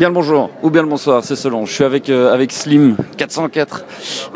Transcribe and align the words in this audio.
Bien 0.00 0.08
le 0.08 0.14
bonjour, 0.14 0.48
ou 0.62 0.70
bien 0.70 0.80
le 0.80 0.88
bonsoir, 0.88 1.22
c'est 1.24 1.36
selon. 1.36 1.66
Je 1.66 1.74
suis 1.74 1.84
avec, 1.84 2.08
euh, 2.08 2.32
avec 2.32 2.52
Slim 2.52 2.96
404, 3.18 3.84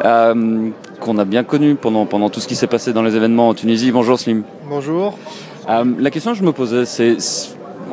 euh, 0.05 0.69
qu'on 1.01 1.17
a 1.17 1.25
bien 1.25 1.43
connu 1.43 1.75
pendant, 1.75 2.05
pendant 2.05 2.29
tout 2.29 2.39
ce 2.41 2.47
qui 2.47 2.55
s'est 2.55 2.67
passé 2.67 2.93
dans 2.93 3.01
les 3.01 3.17
événements 3.17 3.49
en 3.49 3.55
Tunisie. 3.55 3.91
Bonjour 3.91 4.21
Slim. 4.21 4.43
Bonjour. 4.69 5.17
Euh, 5.71 5.85
la 5.99 6.11
question 6.11 6.33
que 6.33 6.37
je 6.37 6.43
me 6.43 6.53
posais, 6.53 6.85
c'est 6.85 7.17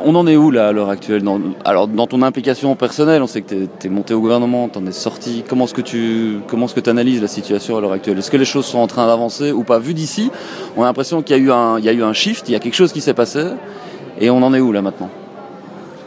on 0.04 0.14
en 0.16 0.26
est 0.26 0.36
où 0.36 0.50
là 0.50 0.68
à 0.68 0.72
l'heure 0.72 0.90
actuelle? 0.90 1.22
Dans, 1.22 1.40
Alors 1.64 1.88
dans 1.88 2.06
ton 2.06 2.20
implication 2.20 2.76
personnelle, 2.76 3.22
on 3.22 3.26
sait 3.26 3.40
que 3.40 3.54
tu 3.80 3.86
es, 3.86 3.88
monté 3.88 4.12
au 4.12 4.20
gouvernement, 4.20 4.68
tu 4.68 4.78
en 4.78 4.86
es 4.86 4.92
sorti. 4.92 5.42
Comment 5.48 5.64
est-ce 5.64 5.72
que 5.72 5.80
tu 5.80 6.40
comment 6.48 6.66
est-ce 6.66 6.78
que 6.78 6.90
analyses 6.90 7.22
la 7.22 7.28
situation 7.28 7.78
à 7.78 7.80
l'heure 7.80 7.92
actuelle? 7.92 8.18
Est-ce 8.18 8.30
que 8.30 8.36
les 8.36 8.44
choses 8.44 8.66
sont 8.66 8.80
en 8.80 8.86
train 8.86 9.06
d'avancer 9.06 9.50
ou 9.50 9.62
pas? 9.62 9.78
Vu 9.78 9.94
d'ici, 9.94 10.30
on 10.76 10.82
a 10.82 10.84
l'impression 10.88 11.22
qu'il 11.22 11.38
y, 11.38 11.40
a 11.40 11.42
eu 11.42 11.50
un, 11.50 11.78
il 11.78 11.86
y 11.86 11.88
a 11.88 11.92
eu 11.94 12.02
un 12.02 12.12
shift, 12.12 12.50
il 12.50 12.52
y 12.52 12.54
a 12.54 12.58
quelque 12.58 12.76
chose 12.76 12.92
qui 12.92 13.00
s'est 13.00 13.14
passé. 13.14 13.46
Et 14.20 14.28
on 14.28 14.42
en 14.42 14.52
est 14.52 14.60
où 14.60 14.72
là 14.72 14.82
maintenant? 14.82 15.08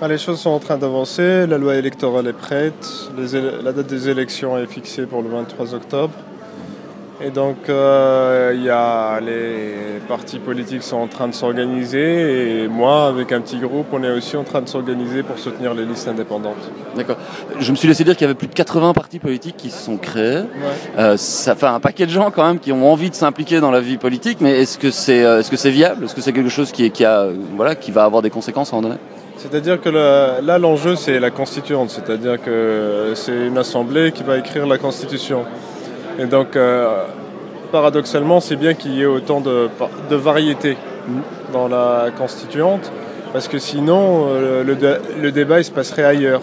Ah, 0.05 0.07
les 0.07 0.19
choses 0.19 0.39
sont 0.39 0.51
en 0.51 0.59
train 0.59 0.77
d'avancer, 0.77 1.47
la 1.47 1.57
loi 1.57 1.77
électorale 1.77 2.27
est 2.27 2.33
prête, 2.33 3.09
la 3.17 3.73
date 3.73 3.88
des 3.88 4.07
élections 4.07 4.55
est 4.55 4.67
fixée 4.67 5.07
pour 5.07 5.23
le 5.23 5.30
23 5.30 5.73
octobre. 5.73 6.13
Et 7.21 7.29
donc, 7.29 7.69
euh, 7.69 8.53
y 8.61 8.69
a 8.69 9.21
les 9.21 9.99
partis 10.05 10.37
politiques 10.37 10.83
sont 10.83 10.97
en 10.97 11.07
train 11.07 11.29
de 11.29 11.33
s'organiser 11.33 12.63
et 12.63 12.67
moi, 12.67 13.07
avec 13.07 13.31
un 13.31 13.39
petit 13.39 13.57
groupe, 13.57 13.88
on 13.93 14.03
est 14.03 14.11
aussi 14.11 14.35
en 14.35 14.43
train 14.43 14.61
de 14.61 14.67
s'organiser 14.67 15.23
pour 15.23 15.39
soutenir 15.39 15.73
les 15.73 15.85
listes 15.85 16.09
indépendantes. 16.09 16.69
D'accord. 16.95 17.15
Je 17.57 17.71
me 17.71 17.77
suis 17.77 17.88
laissé 17.88 18.03
dire 18.03 18.15
qu'il 18.15 18.23
y 18.23 18.29
avait 18.29 18.33
plus 18.33 18.49
de 18.49 18.53
80 18.53 18.93
partis 18.93 19.19
politiques 19.19 19.55
qui 19.55 19.69
se 19.69 19.81
sont 19.81 19.97
créés. 19.97 20.43
Euh, 20.97 21.15
ça 21.15 21.55
fait 21.55 21.67
un 21.67 21.79
paquet 21.79 22.05
de 22.05 22.11
gens 22.11 22.31
quand 22.31 22.45
même 22.45 22.59
qui 22.59 22.73
ont 22.73 22.91
envie 22.91 23.09
de 23.09 23.16
s'impliquer 23.16 23.61
dans 23.61 23.71
la 23.71 23.79
vie 23.79 23.97
politique, 23.97 24.39
mais 24.41 24.61
est-ce 24.61 24.77
que 24.77 24.91
c'est 24.91 25.23
euh, 25.23 25.39
est-ce 25.39 25.49
que 25.49 25.57
c'est 25.57 25.71
viable? 25.71 26.03
Est-ce 26.03 26.16
que 26.16 26.21
c'est 26.21 26.33
quelque 26.33 26.49
chose 26.49 26.73
qui, 26.73 26.91
qui, 26.91 27.05
a, 27.05 27.27
voilà, 27.55 27.75
qui 27.75 27.91
va 27.91 28.03
avoir 28.03 28.23
des 28.23 28.29
conséquences 28.29 28.73
à 28.73 28.75
un 28.75 28.81
moment 28.81 28.89
donné? 28.89 29.02
C'est-à-dire 29.38 29.79
que 29.79 29.89
là, 29.89 30.57
l'enjeu, 30.57 30.95
c'est 30.95 31.19
la 31.19 31.29
constituante, 31.29 31.91
c'est-à-dire 31.91 32.41
que 32.41 33.11
c'est 33.16 33.47
une 33.47 33.57
assemblée 33.57 34.11
qui 34.11 34.23
va 34.23 34.38
écrire 34.38 34.66
la 34.66 34.77
constitution. 34.77 35.45
Et 36.17 36.25
donc, 36.25 36.55
euh, 36.55 37.03
paradoxalement, 37.71 38.39
c'est 38.39 38.55
bien 38.55 38.73
qu'il 38.73 38.94
y 38.94 39.02
ait 39.02 39.05
autant 39.05 39.41
de, 39.41 39.69
de 40.09 40.16
variété 40.16 40.77
dans 41.52 41.67
la 41.67 42.05
constituante, 42.17 42.91
parce 43.33 43.47
que 43.47 43.59
sinon, 43.59 44.27
euh, 44.30 44.63
le, 44.63 45.31
débat, 45.31 45.59
il 45.59 45.66
se 45.66 45.72
passerait 45.72 46.05
ailleurs. 46.05 46.41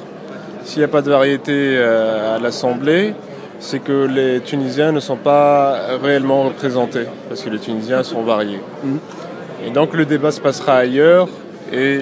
S'il 0.64 0.81
n'y 0.81 0.84
a 0.84 0.89
pas 0.89 1.03
de 1.03 1.11
variété 1.11 1.53
euh, 1.53 2.37
à 2.37 2.39
l'Assemblée, 2.39 3.14
c'est 3.61 3.79
que 3.79 4.06
les 4.06 4.41
Tunisiens 4.41 4.92
ne 4.92 5.01
sont 5.01 5.17
pas 5.17 5.77
réellement 6.03 6.42
représentés, 6.42 7.07
parce 7.29 7.42
que 7.42 7.48
les 7.48 7.59
Tunisiens 7.59 8.03
sont 8.03 8.23
variés. 8.23 8.61
Et 9.64 9.70
donc 9.70 9.95
le 9.95 10.05
débat 10.05 10.33
se 10.33 10.41
passera 10.41 10.75
ailleurs, 10.75 11.29
et 11.73 12.01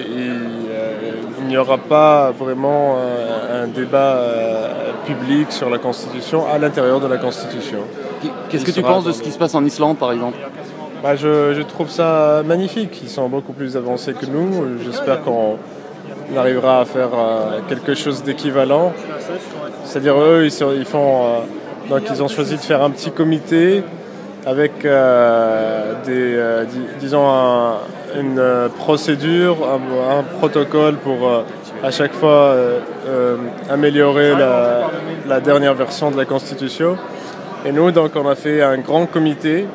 il 1.39 1.47
n'y 1.47 1.57
aura 1.57 1.77
pas 1.77 2.31
vraiment 2.31 2.97
un, 3.51 3.67
débat 3.67 4.15
euh, 4.15 4.91
public 5.05 5.51
sur 5.51 5.69
la 5.69 5.77
Constitution 5.77 6.45
à 6.47 6.57
l'intérieur 6.57 6.99
de 6.99 7.07
la 7.07 7.17
Constitution. 7.17 7.79
Qu'est-ce 8.49 8.65
que 8.65 8.71
tu 8.71 8.81
penses 8.81 9.05
de 9.05 9.11
ce 9.11 9.21
qui 9.21 9.31
se 9.31 9.37
passe 9.37 9.55
en 9.55 9.65
Islande, 9.65 9.97
par 9.97 10.11
exemple? 10.11 10.37
Bah, 11.03 11.15
je, 11.15 11.61
trouve 11.63 11.89
ça 11.89 12.43
magnifique. 12.45 13.01
Ils 13.03 13.09
sont 13.09 13.27
beaucoup 13.29 13.53
plus 13.53 13.75
avancés 13.75 14.13
que 14.13 14.25
nous. 14.25 14.79
J'espère 14.83 15.21
qu'on 15.23 15.57
arrivera 16.37 16.81
à 16.81 16.85
faire 16.85 17.09
euh, 17.13 17.59
quelque 17.67 17.95
chose 17.95 18.23
d'équivalent. 18.23 18.93
C'est-à-dire 19.83 20.19
eux, 20.19 20.45
ils, 20.45 20.85
font, 20.85 21.25
euh, 21.25 21.39
donc 21.89 22.03
ils 22.09 22.21
ont 22.21 22.27
choisi 22.27 22.55
de 22.55 22.61
faire 22.61 22.83
un 22.83 22.91
petit 22.91 23.11
comité 23.11 23.83
avec 24.45 24.87
des, 26.05 26.39
disons 26.99 27.27
une 28.19 28.69
procédure, 28.77 29.57
un, 29.63 30.23
protocole 30.39 30.95
pour 30.95 31.43
à 31.83 31.91
chaque 31.91 32.13
fois 32.13 32.29
euh, 32.29 32.79
euh, 33.07 33.37
améliorer 33.69 34.33
la, 35.27 35.39
dernière 35.39 35.73
version 35.73 36.11
de 36.11 36.17
la 36.17 36.25
Constitution. 36.25 36.97
Et 37.65 37.71
nous, 37.71 37.91
donc, 37.91 38.11
on 38.15 38.27
a 38.27 38.35
fait 38.35 38.61
un 38.61 38.77
grand 38.77 39.05
comité. 39.05 39.65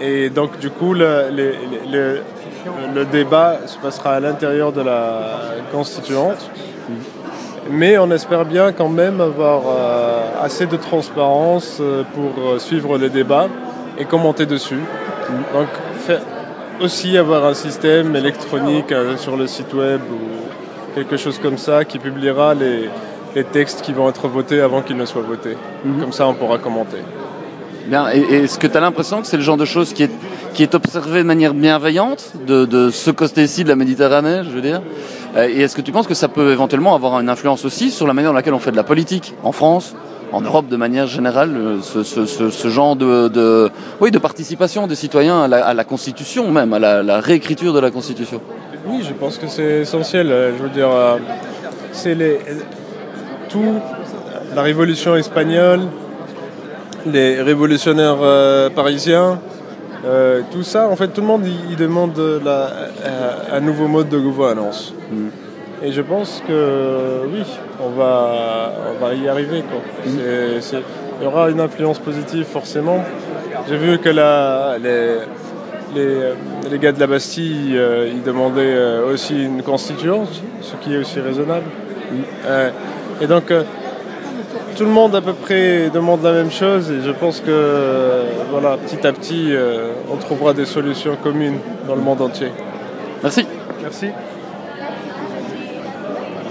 Et 0.00 0.30
donc, 0.30 0.58
du 0.58 0.70
coup, 0.70 0.94
le, 0.94 1.28
le, 2.94 3.04
débat 3.04 3.58
se 3.66 3.76
passera 3.78 4.14
à 4.14 4.20
l'intérieur 4.20 4.72
de 4.72 4.80
la 4.82 5.38
Constituante. 5.72 6.50
Mais 7.70 7.98
on 7.98 8.10
espère 8.10 8.44
bien 8.44 8.72
quand 8.72 8.88
même 8.88 9.20
avoir 9.20 9.62
euh, 9.66 10.44
assez 10.44 10.66
de 10.66 10.76
transparence 10.76 11.82
pour 12.14 12.60
suivre 12.60 12.96
les 12.96 13.10
débats 13.10 13.48
et 13.98 14.06
commenter 14.06 14.46
dessus. 14.46 14.80
Donc, 15.52 15.68
aussi 16.80 17.18
avoir 17.18 17.44
un 17.44 17.54
système 17.54 18.16
électronique 18.16 18.94
sur 19.18 19.36
le 19.36 19.46
site 19.46 19.74
web 19.74 20.00
quelque 20.94 21.16
chose 21.16 21.38
comme 21.38 21.58
ça, 21.58 21.84
qui 21.84 21.98
publiera 21.98 22.54
les, 22.54 22.90
textes 23.52 23.82
qui 23.82 23.92
vont 23.92 24.08
être 24.08 24.26
votés 24.28 24.60
avant 24.60 24.82
qu'ils 24.82 24.96
ne 24.96 25.04
soient 25.04 25.22
votés. 25.22 25.56
Mhm. 25.84 26.00
Comme 26.00 26.12
ça, 26.12 26.26
on 26.26 26.34
pourra 26.34 26.58
commenter. 26.58 26.98
Bien, 27.86 28.08
et, 28.12 28.18
est-ce 28.18 28.58
que 28.58 28.66
tu 28.66 28.76
as 28.76 28.80
l'impression 28.80 29.20
que 29.20 29.26
c'est 29.26 29.36
le 29.36 29.42
genre 29.42 29.56
de 29.56 29.64
chose 29.64 29.92
qui 29.92 30.04
est, 30.04 30.10
qui 30.52 30.62
est 30.62 30.74
observé 30.74 31.20
de 31.20 31.26
manière 31.26 31.54
bienveillante 31.54 32.32
de, 32.46 32.90
ce 32.90 33.10
côté-ci 33.10 33.64
de 33.64 33.68
la 33.68 33.76
Méditerranée, 33.76 34.42
je 34.44 34.50
veux 34.50 34.60
dire? 34.60 34.82
Euh, 35.36 35.48
Et 35.48 35.60
est-ce 35.60 35.76
que 35.76 35.80
tu 35.80 35.92
penses 35.92 36.06
que 36.06 36.14
ça 36.14 36.28
peut 36.28 36.50
éventuellement 36.50 36.94
avoir 36.94 37.20
une 37.20 37.28
influence 37.28 37.64
aussi 37.64 37.90
sur 37.90 38.06
la 38.06 38.14
manière 38.14 38.32
dans 38.32 38.36
laquelle 38.36 38.54
on 38.54 38.58
fait 38.58 38.72
de 38.72 38.76
la 38.76 38.84
politique 38.84 39.34
en 39.44 39.52
France 39.52 39.94
en 40.32 40.40
Europe 40.40 40.68
de 40.68 40.76
manière 40.76 41.08
générale, 41.08 41.50
euh, 41.56 41.78
ce, 41.82 42.68
genre 42.68 42.94
de, 42.94 43.70
oui, 44.00 44.10
de 44.12 44.18
participation 44.18 44.86
des 44.86 44.94
citoyens 44.94 45.42
à 45.42 45.74
la, 45.74 45.84
Constitution 45.84 46.50
même, 46.50 46.72
à 46.72 46.78
la 46.78 47.20
réécriture 47.20 47.72
de 47.72 47.80
la 47.80 47.90
Constitution? 47.90 48.40
Oui, 48.86 49.02
je 49.06 49.12
pense 49.12 49.38
que 49.38 49.46
c'est 49.46 49.80
essentiel. 49.80 50.30
Euh, 50.30 50.56
je 50.56 50.62
veux 50.62 50.68
dire, 50.68 50.90
euh, 50.90 51.18
c'est 51.92 52.14
les, 52.14 52.38
tout, 53.48 53.74
la 54.54 54.62
révolution 54.62 55.16
espagnole, 55.16 55.80
les 57.06 57.42
révolutionnaires 57.42 58.18
euh, 58.22 58.70
parisiens, 58.70 59.38
tout 60.50 60.62
ça, 60.62 60.88
en 60.88 60.96
fait, 60.96 61.08
tout 61.08 61.20
le 61.20 61.26
monde 61.26 61.42
il, 61.68 61.76
demande 61.76 62.18
la, 62.42 62.70
un 63.52 63.60
nouveau 63.60 63.86
mode 63.86 64.08
de 64.08 64.18
gouvernance. 64.18 64.94
Mm. 65.10 65.26
Et 65.82 65.92
je 65.92 66.00
pense 66.00 66.42
que 66.48 67.22
oui, 67.30 67.42
on 67.82 67.90
va, 67.90 68.72
on 68.90 69.04
va 69.04 69.14
y 69.14 69.28
arriver. 69.28 69.62
Quoi. 69.62 69.80
Mm. 70.06 70.80
il 71.20 71.24
y 71.24 71.26
aura 71.26 71.50
une 71.50 71.60
influence 71.60 71.98
positive 71.98 72.46
forcément. 72.46 73.04
J'ai 73.68 73.76
vu 73.76 73.98
que 73.98 74.08
la, 74.08 74.78
les, 74.82 75.18
les, 75.94 76.32
les, 76.70 76.78
gars 76.78 76.92
de 76.92 77.00
la 77.00 77.06
Bastille, 77.06 77.76
euh, 77.76 78.10
ils 78.12 78.22
demandaient 78.22 78.60
euh, 78.74 79.12
aussi 79.12 79.44
une 79.44 79.62
constituante, 79.62 80.42
ce 80.62 80.76
qui 80.76 80.94
est 80.94 80.98
aussi 80.98 81.20
raisonnable. 81.20 81.66
Euh, 82.46 82.70
et 83.20 83.26
donc, 83.26 83.52
tout 84.76 84.84
le 84.84 84.90
monde 84.90 85.14
à 85.14 85.20
peu 85.20 85.34
près 85.34 85.90
demande 85.90 86.22
la 86.22 86.32
même 86.32 86.50
chose 86.50 86.90
et 86.90 87.02
je 87.02 87.10
pense 87.10 87.40
que 87.40 88.24
voilà, 88.50 88.78
petit 88.78 89.06
à 89.06 89.12
petit, 89.12 89.52
on 90.10 90.16
trouvera 90.16 90.54
des 90.54 90.64
solutions 90.64 91.16
communes 91.22 91.58
dans 91.86 91.94
le 91.94 92.00
monde 92.00 92.22
entier. 92.22 92.48
Merci. 93.22 93.46
Merci. 93.82 94.06